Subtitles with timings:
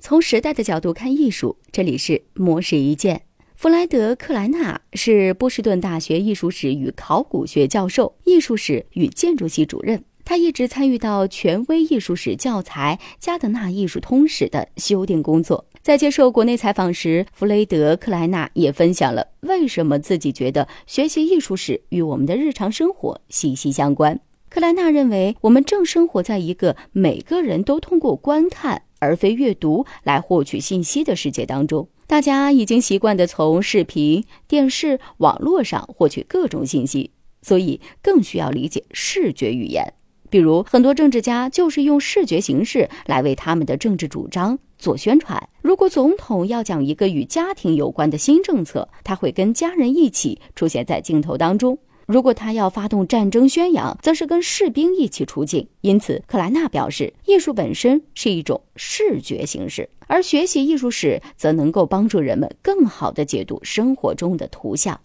[0.00, 3.22] 从时代的角度看艺术，这里是模式一见。
[3.56, 10.04] 弗莱德·克莱纳是波士顿大学艺术史与考古学教授、艺术史与建筑系主任。
[10.24, 15.66] 他一直参与到权威艺术史教材《加德纳艺术通史》的修订工作。
[15.82, 24.20] 在接受国内采访时，弗雷德·克莱纳也分享了为什么自己觉得学习艺术史与我们的日常生活息息相关。
[24.50, 31.88] 克莱纳认为，我们正生活在一个每个人都通过观看而非阅读来获取信息的世界当中。
[32.06, 37.10] 大家已经习惯地从视频、电视、网络上获取各种信息，
[37.42, 39.92] 所以更需要理解视觉语言。
[40.30, 45.48] 比如，很多政治家就是用视觉形式来为他们的政治主张做宣传。
[45.60, 51.78] 如果总统要讲一个与家庭有关的新政策，他会跟家人一起出现在镜头当中。
[52.08, 55.68] 如果他要发动战争宣扬，则是跟士兵一起出镜。
[55.82, 64.98] 因此，克莱纳表示，艺术本身是一种视觉形式，而学习艺术史则能够帮助人们更好地解读生活中的图像。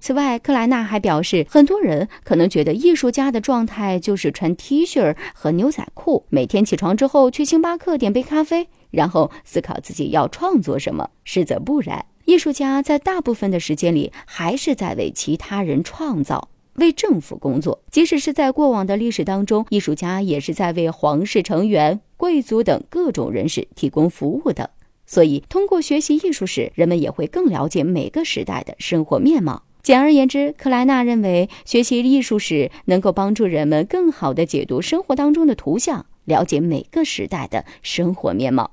[0.00, 11.10] 此外，克莱纳还表示，很多人可能觉得艺术家的状态就是穿 T 恤和牛仔裤，每天起床之后去星巴克点杯咖啡，然后思考自己要创作什么。
[11.22, 12.06] 实则不然。
[12.26, 17.80] 艺术家在大部分的时间里，还是在为其他人创造、为政府工作。
[17.92, 24.70] 即使是在过往的历史当中，艺术家也是在为皇室成员、贵族等各种人士提供服务的。
[25.06, 29.62] 所以，通过学习艺术史，人们也会更了解每个时代的生活面貌。
[29.84, 38.72] 简而言之，克莱纳认为，学习艺术史能够帮助人们更好地解读生活当中的图像，了解每个时代的生活面貌。